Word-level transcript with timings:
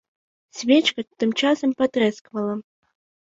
Свечка 0.59 1.01
тым 1.23 1.33
часам 1.43 1.75
патрэсквала. 1.81 2.55